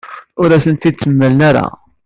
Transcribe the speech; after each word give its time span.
Ur 0.41 0.49
as-tent-id-temla 0.51 1.29
ara. 1.49 1.65